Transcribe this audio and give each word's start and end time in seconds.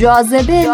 جاذبه 0.00 0.66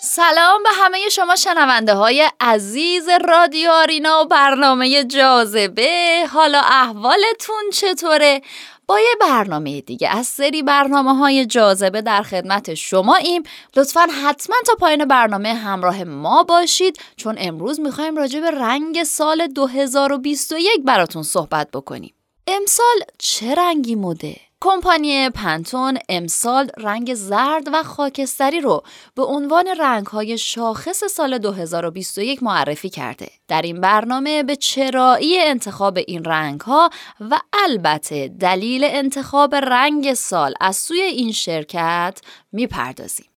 سلام 0.00 0.62
به 0.62 0.68
همه 0.72 1.08
شما 1.08 1.36
شنونده 1.36 1.94
های 1.94 2.30
عزیز 2.40 3.08
رادیو 3.28 3.70
آرینا 3.70 4.22
و 4.22 4.28
برنامه 4.28 5.04
جاذبه 5.04 6.24
حالا 6.32 6.60
احوالتون 6.60 7.70
چطوره؟ 7.72 8.42
با 8.86 9.00
یه 9.00 9.14
برنامه 9.20 9.80
دیگه 9.80 10.08
از 10.08 10.26
سری 10.26 10.62
برنامه 10.62 11.14
های 11.14 11.46
جاذبه 11.46 12.02
در 12.02 12.22
خدمت 12.22 12.74
شما 12.74 13.16
ایم 13.16 13.42
لطفا 13.76 14.06
حتما 14.24 14.56
تا 14.66 14.74
پایین 14.74 15.04
برنامه 15.04 15.54
همراه 15.54 16.04
ما 16.04 16.42
باشید 16.42 16.98
چون 17.16 17.34
امروز 17.38 17.80
می‌خوایم 17.80 18.16
راجع 18.16 18.40
به 18.40 18.50
رنگ 18.50 19.04
سال 19.04 19.46
2021 19.46 20.70
براتون 20.84 21.22
صحبت 21.22 21.70
بکنیم 21.70 22.14
امسال 22.46 22.96
چه 23.18 23.54
رنگی 23.54 23.94
مده؟ 23.94 24.36
کمپانی 24.64 25.30
پنتون 25.30 25.98
امسال 26.08 26.70
رنگ 26.78 27.14
زرد 27.14 27.68
و 27.72 27.82
خاکستری 27.82 28.60
رو 28.60 28.82
به 29.14 29.22
عنوان 29.22 29.66
رنگهای 29.78 30.38
شاخص 30.38 31.04
سال 31.04 31.38
2021 31.38 32.42
معرفی 32.42 32.90
کرده. 32.90 33.28
در 33.48 33.62
این 33.62 33.80
برنامه 33.80 34.42
به 34.42 34.56
چرایی 34.56 35.40
انتخاب 35.40 35.98
این 36.06 36.24
رنگها 36.24 36.90
و 37.20 37.40
البته 37.52 38.28
دلیل 38.28 38.84
انتخاب 38.84 39.54
رنگ 39.54 40.14
سال 40.14 40.54
از 40.60 40.76
سوی 40.76 41.00
این 41.00 41.32
شرکت 41.32 42.20
می‌پردازیم. 42.52 43.33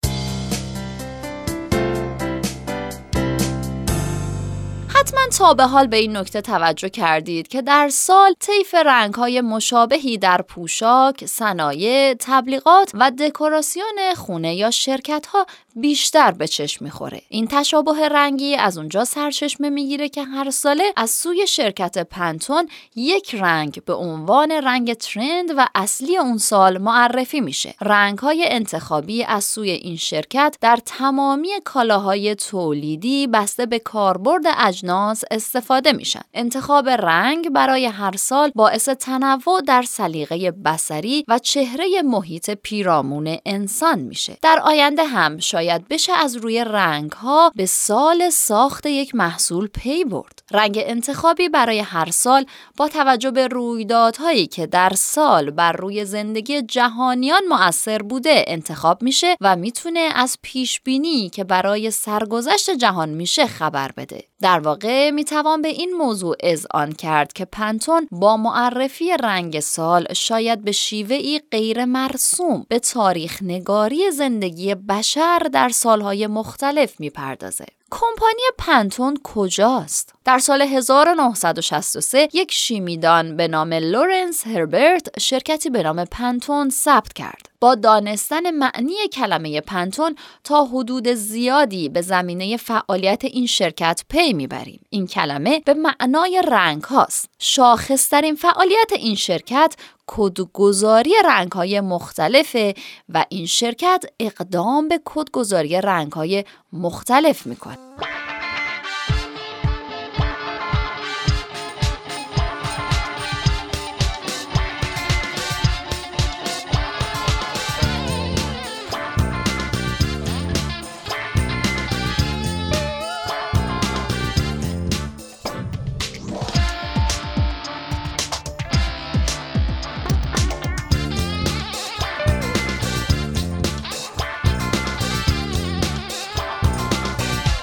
حتما 5.08 5.28
تا 5.38 5.54
به 5.54 5.64
حال 5.64 5.88
به 5.88 5.98
این 5.98 6.18
نکته 6.18 6.42
توجه 6.42 6.90
کردید 6.90 7.48
که 7.48 7.62
در 7.62 7.90
سال 7.90 8.34
طیف 8.40 8.76
های 9.16 9.42
مشابهی 9.42 10.18
در 10.18 10.42
پوشاک، 10.42 11.26
صنایع، 11.26 12.14
تبلیغات 12.20 12.92
و 12.94 13.12
دکوراسیون 13.12 14.14
خونه 14.16 14.56
یا 14.56 14.72
شرکت 14.72 15.26
ها 15.26 15.46
بیشتر 15.76 16.32
به 16.32 16.48
چشم 16.48 16.86
می‌خوره. 16.86 17.22
این 17.30 17.48
تشابه 17.48 18.10
رنگی 18.10 18.56
از 18.56 18.78
اونجا 18.78 19.06
سرچشمه 19.06 19.70
می‌گیره 19.70 20.10
که 20.10 20.24
هر 20.24 20.50
ساله 20.50 20.94
از 20.96 21.10
سوی 21.10 21.48
شرکت 21.48 21.98
پنتون 21.98 22.70
یک 22.96 23.36
رنگ 23.36 23.84
به 23.86 23.94
عنوان 23.94 24.52
رنگ 24.52 24.94
ترند 24.94 25.52
و 25.58 25.68
اصلی 25.76 26.18
اون 26.18 26.38
سال 26.38 26.78
معرفی 26.78 27.42
میشه. 27.42 27.76
رنگ 27.82 28.20
های 28.20 28.46
انتخابی 28.48 29.24
از 29.24 29.44
سوی 29.44 29.72
این 29.72 29.98
شرکت 29.98 30.58
در 30.62 30.80
تمامی 30.86 31.50
کالاهای 31.64 32.36
تولیدی 32.36 33.28
بسته 33.28 33.66
به 33.66 33.80
کاربرد 33.80 34.44
اجناس 34.58 34.97
استفاده 35.32 35.92
میشن. 35.92 36.22
انتخاب 36.34 36.90
رنگ 36.90 37.50
برای 37.50 37.86
هر 37.86 38.16
سال 38.16 38.52
باعث 38.56 38.90
تنوع 38.90 39.62
در 39.68 39.82
سلیقه 39.82 40.52
بسری 40.52 41.26
و 41.28 41.40
چهره 41.40 42.02
محیط 42.02 42.50
پیرامون 42.50 43.38
انسان 43.46 44.00
میشه. 44.00 44.38
در 44.42 44.60
آینده 44.64 45.04
هم 45.04 45.38
شاید 45.38 45.88
بشه 45.88 46.14
از 46.14 46.36
روی 46.36 46.64
رنگ 46.64 47.12
ها 47.12 47.52
به 47.56 47.66
سال 47.66 48.30
ساخت 48.30 48.86
یک 48.86 49.16
محصول 49.16 49.68
پی 49.68 50.04
برد. 50.04 50.44
رنگ 50.52 50.84
انتخابی 50.86 51.50
برای 51.50 51.80
هر 51.80 52.12
سال 52.12 52.46
با 52.78 52.88
توجه 52.88 53.32
به 53.32 53.48
رویدادهایی 53.48 54.48
که 54.48 54.68
در 54.68 54.92
سال 54.96 55.52
بر 55.52 55.72
روی 55.72 56.06
زندگی 56.06 56.62
جهانیان 56.62 57.42
مؤثر 57.50 58.02
بوده 58.02 58.46
انتخاب 58.48 59.04
میشه 59.04 59.36
و 59.42 59.56
می‌تونه 59.56 60.10
از 60.16 60.38
پیش 60.42 60.82
بینی 60.82 61.30
که 61.30 61.44
برای 61.44 61.92
سرگذشت 61.92 62.70
جهان 62.70 63.10
میشه 63.10 63.48
خبر 63.48 63.92
بده. 63.98 64.24
در 64.42 64.60
واقع 64.60 65.10
می‌توان 65.10 65.62
به 65.62 65.68
این 65.68 65.94
موضوع 65.94 66.36
اذعان 66.40 66.92
کرد 66.92 67.34
که 67.34 67.46
پنتون 67.46 68.08
با 68.12 68.38
معرفی 68.38 69.18
رنگ 69.18 69.60
سال 69.60 70.14
شاید 70.14 70.64
به 70.64 70.72
شیوهی 70.72 71.42
غیر 71.52 71.86
مرسوم 71.86 72.66
به 72.70 72.80
تاریخ 72.80 73.44
نگاری 73.44 74.12
زندگی 74.12 74.76
بشر 74.76 75.40
در 75.54 75.70
سالهای 75.70 76.28
مختلف 76.28 77.00
می‌پردازه. 77.00 77.66
کمپانی 77.92 78.42
Pantone 78.58 79.18
کجاست؟ 79.24 80.14
در 80.26 80.40
سال 80.40 80.62
1963 80.62 82.30
یک 82.34 82.52
شیمیدان 82.52 83.38
به 83.38 83.48
نام 83.48 83.74
لورنس 83.74 84.48
هربرت 84.48 85.20
شرکتی 85.20 85.70
به 85.70 85.84
نام 85.84 86.06
Pantone 86.06 86.70
ثبت 86.70 87.14
کرد. 87.14 87.50
با 87.60 87.76
دانستن 87.76 88.52
معنی 88.52 89.08
کلمه 89.14 89.62
Pantone 89.62 90.16
تا 90.44 90.66
حدود 90.66 91.08
زیادی 91.08 91.90
به 91.90 92.02
زمینه 92.02 92.58
فعالیت 92.58 93.26
این 93.26 93.46
شرکت 93.46 94.02
پی 94.10 94.34
می‌بریم. 94.34 94.86
این 94.90 95.08
کلمه 95.08 95.62
به 95.66 95.74
معنای 95.74 96.44
رنگ 96.48 96.84
هاست. 96.84 97.30
شاخصترین 97.40 98.36
فعالیت 98.36 98.92
این 98.98 99.16
شرکت 99.16 99.76
کدگذاری 100.08 101.14
رنگ 101.26 101.52
های 101.52 101.82
مختلفه 101.82 102.74
و 103.10 103.26
این 103.30 103.46
شرکت 103.46 104.06
اقدام 104.20 104.88
به 104.88 105.00
کدگذاری 105.06 105.82
رنگ 105.82 106.12
های 106.12 106.46
مختلف 106.74 107.46
می‌کنه. 107.46 107.78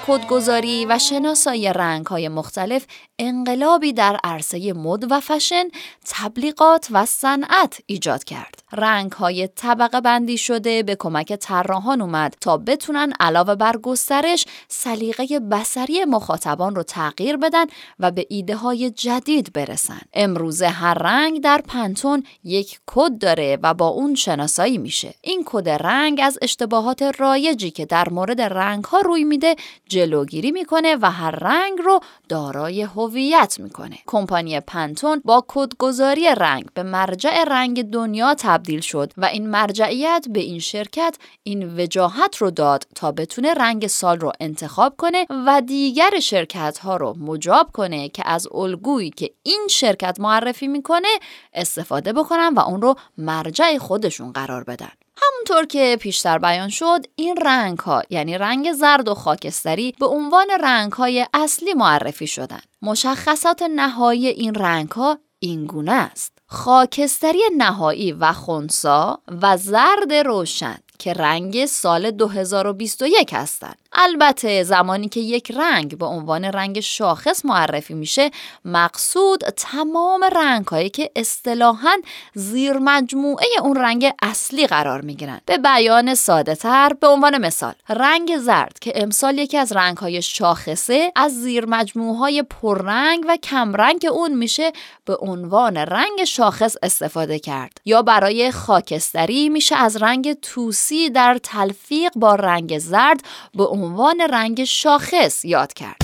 کدگذاری 0.06 0.86
و 0.86 0.98
شناسایی 0.98 1.72
رنگ 1.72 2.06
های 2.06 2.28
مختلف 2.28 2.86
انقلابی 3.18 3.92
در 3.92 4.16
عرصه 4.24 4.72
مد 4.72 5.12
و 5.12 5.20
فشن، 5.20 5.64
تبلیغات 6.06 6.88
و 6.90 7.06
صنعت 7.06 7.80
ایجاد 7.86 8.24
کرد. 8.24 8.53
رنگ 8.74 9.12
های 9.12 9.46
طبقه 9.46 10.00
بندی 10.00 10.38
شده 10.38 10.82
به 10.82 10.96
کمک 10.98 11.32
طراحان 11.32 12.00
اومد 12.00 12.36
تا 12.40 12.56
بتونن 12.56 13.12
علاوه 13.20 13.54
بر 13.54 13.76
گسترش 13.76 14.46
سلیقه 14.68 15.40
بصری 15.40 16.04
مخاطبان 16.04 16.74
رو 16.74 16.82
تغییر 16.82 17.36
بدن 17.36 17.64
و 18.00 18.10
به 18.10 18.26
ایده 18.28 18.56
های 18.56 18.90
جدید 18.90 19.52
برسن. 19.52 20.00
امروزه 20.12 20.68
هر 20.68 20.94
رنگ 20.94 21.40
در 21.40 21.60
Pantone 21.68 22.22
یک 22.44 22.80
کد 22.86 23.18
داره 23.18 23.58
و 23.62 23.74
با 23.74 23.88
اون 23.88 24.14
شناسایی 24.14 24.78
میشه. 24.78 25.14
این 25.22 25.42
کد 25.46 25.68
رنگ 25.68 26.20
از 26.22 26.38
اشتباهات 26.42 27.02
رایجی 27.02 27.70
که 27.70 27.86
در 27.86 28.08
مورد 28.08 28.40
رنگ 28.40 28.84
ها 28.84 29.00
روی 29.00 29.24
میده 29.24 29.56
جلوگیری 29.88 30.50
می‌کنه 30.50 30.96
و 30.96 31.10
هر 31.10 31.30
رنگ 31.30 31.78
رو 31.84 32.00
دارای 32.28 32.82
هویت 32.82 33.56
می‌کنه. 33.60 33.98
کمپانی 34.06 34.60
پنتون 34.60 35.22
با 35.24 35.44
کدگذاری 35.48 36.34
رنگ 36.34 36.64
به 36.74 36.82
مرجع 36.82 37.44
رنگ 37.44 37.90
دنیا 37.90 38.34
تبدیل 38.34 38.63
شد 38.80 39.12
و 39.16 39.24
این 39.24 39.50
مرجعیت 39.50 40.26
به 40.30 40.40
این 40.40 40.58
شرکت 40.58 41.16
این 41.42 41.80
وجاهت 41.80 42.36
رو 42.36 42.50
داد 42.50 42.86
تا 42.94 43.12
بتونه 43.12 43.54
رنگ 43.54 43.86
سال 43.86 44.20
رو 44.20 44.32
انتخاب 44.40 44.96
کنه 44.96 45.26
و 45.46 45.62
دیگر 45.66 46.20
شرکت 46.20 46.78
ها 46.78 46.96
رو 46.96 47.14
مجاب 47.18 47.70
کنه 47.72 48.08
که 48.08 48.22
از 48.26 48.48
الگویی 48.54 49.10
که 49.10 49.30
این 49.42 49.66
شرکت 49.70 50.20
معرفی 50.20 50.68
می‌کنه 50.68 51.08
استفاده 51.54 52.12
بکنن 52.12 52.54
و 52.54 52.60
اون 52.60 52.82
رو 52.82 52.94
مرجع 53.18 53.78
خودشون 53.78 54.32
قرار 54.32 54.64
بدن. 54.64 54.90
همونطور 55.16 55.66
که 55.66 55.96
پیشتر 56.00 56.38
بیان 56.38 56.68
شد 56.68 57.06
این 57.16 57.36
رنگ 57.36 57.78
ها 57.78 58.02
یعنی 58.10 58.38
رنگ 58.38 58.72
زرد 58.72 59.08
و 59.08 59.14
خاکستری 59.14 59.94
به 60.00 60.06
عنوان 60.06 60.46
رنگ 60.60 60.92
های 60.92 61.26
اصلی 61.34 61.74
معرفی 61.74 62.26
شدن 62.26 62.60
مشخصات 62.82 63.62
نهایی 63.62 64.26
این 64.26 64.54
رنگ 64.54 64.90
ها 64.90 65.18
این 65.38 65.66
گونه 65.66 65.92
است 65.92 66.33
خاکستری 66.54 67.40
نهایی 67.56 68.12
و 68.12 68.32
خونسا 68.32 69.18
و 69.42 69.56
زرد 69.56 70.12
روشن 70.12 70.76
که 70.98 71.12
رنگ 71.12 71.66
سال 71.66 72.10
2021 72.10 73.34
هستند. 73.34 73.78
البته 73.94 74.62
زمانی 74.62 75.08
که 75.08 75.20
یک 75.20 75.50
رنگ 75.50 75.98
به 75.98 76.06
عنوان 76.06 76.44
رنگ 76.44 76.80
شاخص 76.80 77.44
معرفی 77.44 77.94
میشه 77.94 78.30
مقصود 78.64 79.40
تمام 79.40 80.24
رنگ 80.36 80.66
هایی 80.66 80.90
که 80.90 81.10
اصطلاحا 81.16 81.96
زیر 82.34 82.78
مجموعه 82.78 83.46
اون 83.62 83.76
رنگ 83.76 84.12
اصلی 84.22 84.66
قرار 84.66 85.00
می‌گیرن. 85.00 85.40
به 85.46 85.58
بیان 85.58 86.14
ساده 86.14 86.54
تر 86.54 86.92
به 87.00 87.06
عنوان 87.06 87.38
مثال 87.38 87.74
رنگ 87.88 88.38
زرد 88.38 88.78
که 88.78 88.92
امسال 89.02 89.38
یکی 89.38 89.58
از 89.58 89.72
رنگ 89.72 89.96
های 89.96 90.22
شاخصه 90.22 91.12
از 91.16 91.32
زیر 91.42 91.66
مجموعه 91.66 92.18
های 92.18 92.42
پررنگ 92.42 93.24
و 93.28 93.36
کمرنگ 93.36 94.06
اون 94.12 94.34
میشه 94.34 94.72
به 95.04 95.16
عنوان 95.16 95.76
رنگ 95.76 96.24
شاخص 96.24 96.76
استفاده 96.82 97.38
کرد. 97.38 97.80
یا 97.84 98.02
برای 98.02 98.50
خاکستری 98.50 99.48
میشه 99.48 99.76
از 99.76 99.96
رنگ 99.96 100.32
توسی 100.32 101.10
در 101.10 101.38
تلفیق 101.42 102.12
با 102.16 102.34
رنگ 102.34 102.78
زرد 102.78 103.20
به 103.54 103.64
عنوان 103.64 103.83
عنوان 103.84 104.20
رنگ 104.20 104.64
شاخص 104.64 105.44
یاد 105.44 105.72
کرد. 105.72 105.96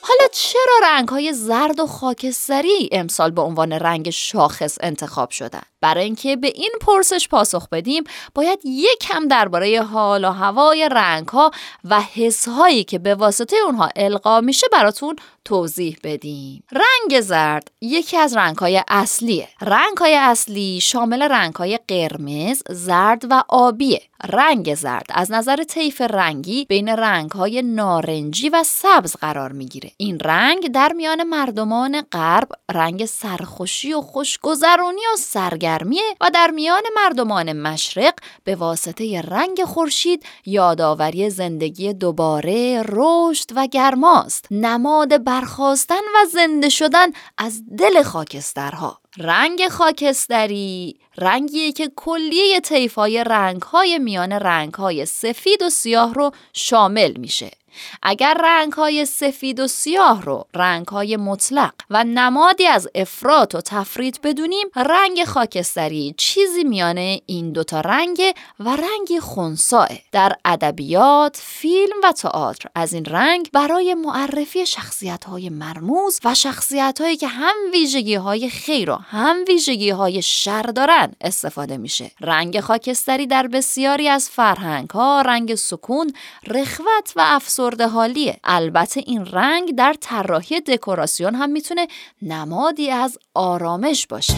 حالا 0.00 0.28
چرا 0.32 0.62
رنگ 0.82 1.08
های 1.08 1.32
زرد 1.32 1.80
و 1.80 1.86
خاکستری 1.86 2.88
امسال 2.92 3.30
به 3.30 3.42
عنوان 3.42 3.72
رنگ 3.72 4.10
شاخص 4.10 4.78
انتخاب 4.80 5.30
شدن؟ 5.30 5.71
برای 5.82 6.04
اینکه 6.04 6.36
به 6.36 6.52
این 6.54 6.72
پرسش 6.80 7.28
پاسخ 7.28 7.68
بدیم 7.68 8.04
باید 8.34 8.58
یک 8.64 8.98
کم 9.00 9.28
درباره 9.28 9.82
حال 9.82 10.24
و 10.24 10.30
هوای 10.30 10.88
رنگ 10.92 11.28
ها 11.28 11.50
و 11.84 12.00
حس 12.00 12.48
هایی 12.48 12.84
که 12.84 12.98
به 12.98 13.14
واسطه 13.14 13.56
اونها 13.66 13.88
القا 13.96 14.40
میشه 14.40 14.66
براتون 14.72 15.16
توضیح 15.44 15.98
بدیم. 16.04 16.64
رنگ 16.72 17.20
زرد 17.20 17.70
یکی 17.80 18.16
از 18.16 18.36
رنگ 18.36 18.56
های 18.56 18.82
اصلیه. 18.88 19.48
رنگ 19.60 19.96
های 19.96 20.14
اصلی 20.14 20.80
شامل 20.80 21.22
رنگ 21.22 21.54
های 21.54 21.78
قرمز، 21.88 22.62
زرد 22.70 23.24
و 23.30 23.44
آبیه. 23.48 24.02
رنگ 24.24 24.74
زرد 24.74 25.06
از 25.10 25.30
نظر 25.30 25.56
طیف 25.56 26.00
رنگی 26.00 26.64
بین 26.64 26.88
رنگ 26.88 27.30
های 27.30 27.62
نارنجی 27.62 28.48
و 28.48 28.62
سبز 28.66 29.16
قرار 29.16 29.52
می‌گیره. 29.52 29.90
این 29.96 30.20
رنگ 30.20 30.68
در 30.68 30.92
میان 30.92 31.22
مردمان 31.22 32.00
غرب 32.00 32.48
رنگ 32.70 33.04
سرخوشی 33.04 33.92
و 33.92 34.00
خوشگذرونی 34.00 35.02
و 35.14 35.16
سرگرمیه 35.72 36.16
و 36.20 36.30
در 36.34 36.50
میان 36.50 36.82
مردمان 36.96 37.52
مشرق 37.52 38.14
به 38.44 38.54
واسطه 38.54 39.20
رنگ 39.20 39.64
خورشید 39.64 40.24
یادآوری 40.46 41.30
زندگی 41.30 41.92
دوباره 41.92 42.82
رشد 42.88 43.50
و 43.56 43.66
گرماست. 43.66 44.46
نماد 44.50 45.24
برخواستن 45.24 45.94
و 45.94 46.26
زنده 46.32 46.68
شدن 46.68 47.06
از 47.38 47.62
دل 47.78 48.02
خاکسترها. 48.02 48.98
رنگ 49.18 49.68
خاکستری 49.68 50.98
رنگیه 51.18 51.72
که 51.72 51.90
کلیه 51.96 52.60
طیفای 52.60 53.24
رنگهای 53.24 53.98
میان 53.98 54.32
رنگهای 54.32 55.06
سفید 55.06 55.62
و 55.62 55.70
سیاه 55.70 56.14
رو 56.14 56.30
شامل 56.52 57.12
میشه. 57.16 57.50
اگر 58.02 58.36
رنگ 58.42 58.72
های 58.72 59.04
سفید 59.04 59.60
و 59.60 59.66
سیاه 59.66 60.22
رو 60.22 60.46
رنگ 60.54 60.88
های 60.88 61.16
مطلق 61.16 61.72
و 61.90 62.04
نمادی 62.04 62.66
از 62.66 62.88
افراط 62.94 63.54
و 63.54 63.60
تفرید 63.60 64.20
بدونیم 64.22 64.66
رنگ 64.76 65.24
خاکستری 65.24 66.14
چیزی 66.16 66.64
میانه 66.64 67.20
این 67.26 67.52
دوتا 67.52 67.80
رنگ 67.80 68.20
و 68.60 68.76
رنگی 68.76 69.20
خونساه 69.20 69.88
در 70.12 70.36
ادبیات 70.44 71.40
فیلم 71.42 71.96
و 72.04 72.12
تئاتر 72.12 72.68
از 72.74 72.92
این 72.92 73.04
رنگ 73.04 73.50
برای 73.52 73.94
معرفی 73.94 74.66
شخصیت 74.66 75.24
های 75.24 75.48
مرموز 75.48 76.20
و 76.24 76.34
شخصیت 76.34 77.00
هایی 77.00 77.16
که 77.16 77.28
هم 77.28 77.54
ویژگی 77.72 78.14
های 78.14 78.48
خیر 78.48 78.90
و 78.90 78.94
هم 78.94 79.36
ویژگی 79.48 79.90
های 79.90 80.22
شر 80.22 80.62
دارن 80.62 81.01
استفاده 81.20 81.76
میشه. 81.76 82.10
رنگ 82.20 82.60
خاکستری 82.60 83.26
در 83.26 83.46
بسیاری 83.46 84.08
از 84.08 84.30
فرهنگ 84.30 84.90
ها 84.90 85.22
رنگ 85.26 85.54
سکون 85.54 86.12
رخوت 86.46 87.12
و 87.16 87.22
افسرده 87.24 87.86
حالیه. 87.86 88.36
البته 88.44 89.02
این 89.06 89.26
رنگ 89.26 89.74
در 89.74 89.94
طراحی 90.00 90.60
دکوراسیون 90.60 91.34
هم 91.34 91.50
می‌تونه 91.50 91.86
نمادی 92.22 92.90
از 92.90 93.18
آرامش 93.34 94.06
باشه. 94.06 94.34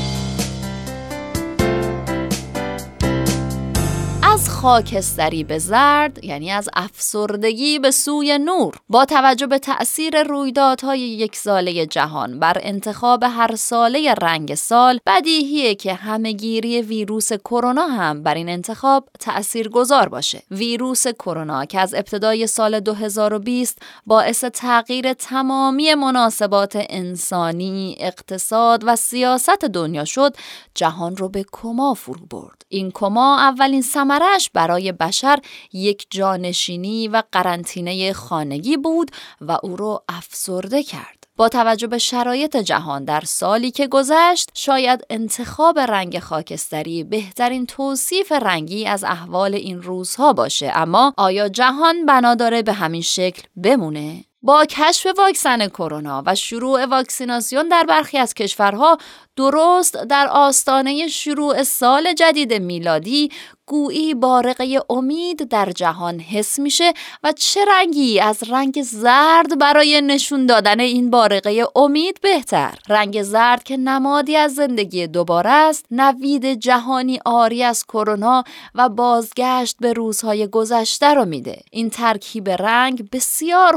از 4.22 4.48
خاکستری 4.64 5.44
به 5.44 5.58
زرد 5.58 6.24
یعنی 6.24 6.50
از 6.50 6.68
افسردگی 6.74 7.78
به 7.78 7.90
سوی 7.90 8.38
نور. 8.38 8.74
با 8.88 9.04
توجه 9.04 9.46
به 9.46 9.58
تأثیر 9.58 10.22
رویدادهای 10.22 11.00
یک 11.00 11.36
ساله 11.36 11.86
جهان 11.86 12.38
بر 12.38 12.58
انتخاب 12.60 13.22
هر 13.22 13.56
ساله 13.56 14.14
رنگ 14.14 14.54
سال 14.54 14.98
بدیهیه 15.06 15.74
که 15.74 15.94
همهگیری 15.94 16.82
ویروس 16.82 17.32
کرونا 17.32 17.86
هم 17.86 18.22
بر 18.22 18.34
این 18.34 18.48
انتخاب 18.48 19.08
تأثیر 19.20 19.68
گذار 19.68 20.08
باشه. 20.08 20.42
ویروس 20.50 21.06
کرونا 21.06 21.64
که 21.64 21.80
از 21.80 21.94
ابتدای 21.94 22.46
سال 22.46 22.80
2020 22.80 23.78
باعث 24.06 24.44
تغییر 24.44 25.12
تمامی 25.12 25.94
مناسبات 25.94 26.72
انسانی 26.76 27.96
اقتصاد 27.98 28.82
و 28.86 28.96
سیاست 28.96 29.64
دنیا 29.64 30.04
شد 30.04 30.36
جهان 30.74 31.16
رو 31.16 31.28
به 31.28 31.44
کما 31.52 31.94
فرو 31.94 32.26
برد. 32.30 32.64
این 32.68 32.90
کما 32.90 33.38
اولین 33.38 33.82
ثمرش 33.82 34.50
برای 34.54 34.92
بشر 34.92 35.38
یک 35.72 36.06
جانشینی 36.10 37.08
و 37.08 37.22
قرنطینه 37.32 38.12
خانگی 38.12 38.76
بود 38.76 39.10
و 39.40 39.58
او 39.62 39.76
را 39.76 40.04
افسرده 40.08 40.82
کرد. 40.82 41.24
با 41.36 41.48
توجه 41.48 41.86
به 41.86 41.98
شرایط 41.98 42.56
جهان 42.56 43.04
در 43.04 43.20
سالی 43.20 43.70
که 43.70 43.86
گذشت 43.86 44.50
شاید 44.54 45.04
انتخاب 45.10 45.78
رنگ 45.78 46.18
خاکستری 46.18 47.04
بهترین 47.04 47.66
توصیف 47.66 48.32
رنگی 48.32 48.86
از 48.86 49.04
احوال 49.04 49.54
این 49.54 49.82
روزها 49.82 50.32
باشه 50.32 50.72
اما 50.74 51.12
آیا 51.16 51.48
جهان 51.48 52.06
بنا 52.06 52.34
داره 52.34 52.62
به 52.62 52.72
همین 52.72 53.02
شکل 53.02 53.42
بمونه 53.56 54.24
با 54.44 54.64
کشف 54.64 55.06
واکسن 55.18 55.68
کرونا 55.68 56.22
و 56.26 56.34
شروع 56.34 56.84
واکسیناسیون 56.84 57.68
در 57.68 57.84
برخی 57.88 58.18
از 58.18 58.34
کشورها 58.34 58.98
درست 59.36 59.94
در 59.94 60.28
آستانه 60.28 61.08
شروع 61.08 61.62
سال 61.62 62.12
جدید 62.12 62.54
میلادی 62.54 63.30
گویی 63.66 64.14
بارقه 64.14 64.80
امید 64.90 65.48
در 65.48 65.70
جهان 65.70 66.20
حس 66.20 66.58
میشه 66.58 66.92
و 67.22 67.32
چه 67.32 67.60
رنگی 67.64 68.20
از 68.20 68.42
رنگ 68.50 68.82
زرد 68.82 69.58
برای 69.58 70.00
نشون 70.00 70.46
دادن 70.46 70.80
این 70.80 71.10
بارقه 71.10 71.66
امید 71.76 72.20
بهتر. 72.20 72.74
رنگ 72.88 73.22
زرد 73.22 73.62
که 73.62 73.76
نمادی 73.76 74.36
از 74.36 74.54
زندگی 74.54 75.06
دوباره 75.06 75.50
است 75.50 75.86
نوید 75.90 76.46
جهانی 76.54 77.20
آری 77.24 77.62
از 77.62 77.84
کرونا 77.84 78.44
و 78.74 78.88
بازگشت 78.88 79.76
به 79.80 79.92
روزهای 79.92 80.46
گذشته 80.46 81.14
رو 81.14 81.24
میده. 81.24 81.62
این 81.70 81.90
ترکیب 81.90 82.50
رنگ 82.50 83.10
بسیار 83.10 83.76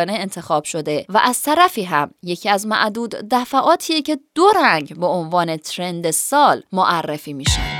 هوشمندانه 0.00 0.22
انتخاب 0.22 0.64
شده 0.64 1.06
و 1.08 1.20
از 1.24 1.42
طرفی 1.42 1.84
هم 1.84 2.10
یکی 2.22 2.48
از 2.48 2.66
معدود 2.66 3.10
دفعاتیه 3.10 4.02
که 4.02 4.18
دو 4.34 4.52
رنگ 4.56 4.96
به 4.96 5.06
عنوان 5.06 5.56
ترند 5.56 6.10
سال 6.10 6.62
معرفی 6.72 7.32
میشن. 7.32 7.79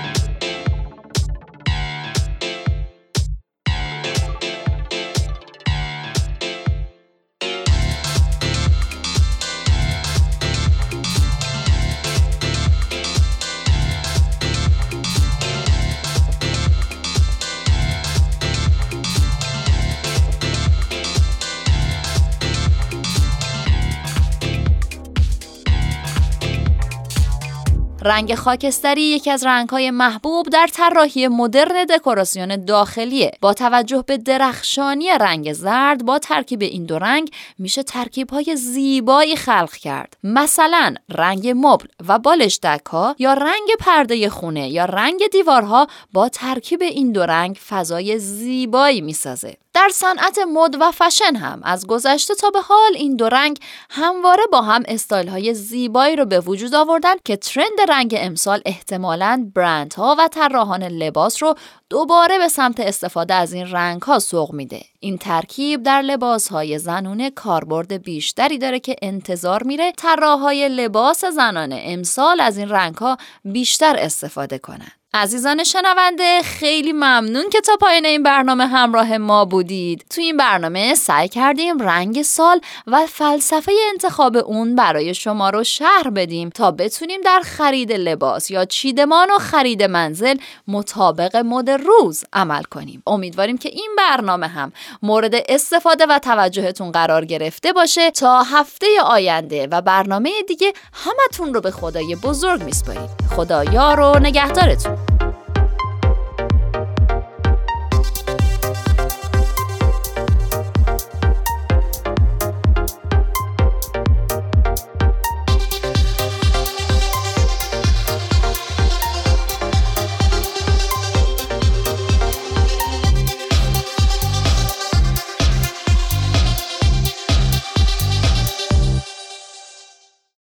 رنگ 28.10 28.34
خاکستری 28.34 29.02
یکی 29.02 29.30
از 29.30 29.46
رنگهای 29.46 29.90
محبوب 29.90 30.48
در 30.48 30.66
طراحی 30.72 31.28
مدرن 31.28 31.84
دکوراسیون 31.84 32.64
داخلیه. 32.64 33.30
با 33.40 33.54
توجه 33.54 34.04
به 34.06 34.18
درخشانی 34.18 35.06
رنگ 35.20 35.52
زرد 35.52 36.04
با 36.04 36.18
ترکیب 36.18 36.62
این 36.62 36.84
دو 36.84 36.98
رنگ 36.98 37.30
میشه 37.58 37.82
ترکیبهای 37.82 38.56
زیبایی 38.56 39.36
خلق 39.36 39.72
کرد. 39.72 40.16
مثلا 40.24 40.94
رنگ 41.08 41.52
مبل 41.56 41.86
و 42.08 42.18
بالشتک 42.18 42.86
ها 42.90 43.14
یا 43.18 43.34
رنگ 43.34 43.68
پرده 43.80 44.28
خونه 44.28 44.68
یا 44.68 44.84
رنگ 44.84 45.22
دیوارها 45.32 45.86
با 46.12 46.28
ترکیب 46.28 46.82
این 46.82 47.12
دو 47.12 47.22
رنگ 47.22 47.58
فضای 47.68 48.18
زیبایی 48.18 49.00
می‌سازه. 49.00 49.56
در 49.80 49.88
صنعت 49.92 50.38
مد 50.38 50.76
و 50.80 50.90
فشن 50.90 51.36
هم 51.36 51.60
از 51.64 51.86
گذشته 51.86 52.34
تا 52.34 52.50
به 52.50 52.60
حال 52.60 52.92
این 52.94 53.16
دو 53.16 53.28
رنگ 53.28 53.58
همواره 53.90 54.42
با 54.52 54.62
هم 54.62 54.82
استایل 54.88 55.28
های 55.28 55.54
زیبایی 55.54 56.16
رو 56.16 56.24
به 56.24 56.40
وجود 56.40 56.74
آوردن 56.74 57.14
که 57.24 57.36
ترند 57.36 57.80
رنگ 57.88 58.14
امسال 58.18 58.62
احتمالاً 58.66 59.50
برندها 59.54 60.16
و 60.18 60.28
طراحان 60.28 60.82
لباس 60.82 61.42
رو 61.42 61.54
دوباره 61.90 62.38
به 62.38 62.48
سمت 62.48 62.80
استفاده 62.80 63.34
از 63.34 63.52
این 63.52 63.66
رنگ 63.70 64.02
ها 64.02 64.18
سوق 64.18 64.52
میده. 64.52 64.82
این 65.00 65.18
ترکیب 65.18 65.82
در 65.82 66.02
لباس 66.02 66.48
های 66.48 66.78
زنونه 66.78 67.30
کاربرد 67.30 68.02
بیشتری 68.02 68.58
داره 68.58 68.80
که 68.80 68.96
انتظار 69.02 69.62
میره 69.62 69.92
طراحهای 69.92 70.68
لباس 70.68 71.24
زنانه 71.24 71.82
امسال 71.84 72.40
از 72.40 72.58
این 72.58 72.68
رنگ 72.68 72.94
ها 72.94 73.16
بیشتر 73.44 73.96
استفاده 73.96 74.58
کنند. 74.58 74.99
عزیزان 75.14 75.64
شنونده 75.64 76.42
خیلی 76.42 76.92
ممنون 76.92 77.50
که 77.50 77.60
تا 77.60 77.76
پایان 77.80 78.04
این 78.04 78.22
برنامه 78.22 78.66
همراه 78.66 79.18
ما 79.18 79.44
بودید. 79.44 80.06
تو 80.10 80.20
این 80.20 80.36
برنامه 80.36 80.94
سعی 80.94 81.28
کردیم 81.28 81.78
رنگ 81.78 82.22
سال 82.22 82.60
و 82.86 83.06
فلسفه 83.06 83.72
انتخاب 83.90 84.36
اون 84.36 84.74
برای 84.74 85.14
شما 85.14 85.50
رو 85.50 85.64
شهر 85.64 86.10
بدیم 86.10 86.50
تا 86.50 86.70
بتونیم 86.70 87.20
در 87.20 87.40
خرید 87.44 87.92
لباس 87.92 88.50
یا 88.50 88.64
چیدمان 88.64 89.30
و 89.30 89.38
خرید 89.38 89.82
منزل 89.82 90.36
مطابق 90.68 91.36
مد 91.36 91.70
روز 91.70 92.24
عمل 92.32 92.62
کنیم. 92.62 93.02
امیدواریم 93.06 93.58
که 93.58 93.68
این 93.68 93.90
برنامه 93.98 94.46
هم 94.46 94.72
مورد 95.02 95.34
استفاده 95.48 96.06
و 96.06 96.18
توجهتون 96.18 96.92
قرار 96.92 97.24
گرفته 97.24 97.72
باشه 97.72 98.10
تا 98.10 98.42
هفته 98.42 98.86
آینده 99.04 99.68
و 99.70 99.80
برنامه 99.80 100.30
دیگه 100.48 100.72
همتون 100.92 101.54
رو 101.54 101.60
به 101.60 101.70
خدای 101.70 102.16
بزرگ 102.16 102.62
میسپاریم. 102.62 103.08
خدایا 103.36 103.94
رو 103.94 104.18
نگهدارتون. 104.18 104.99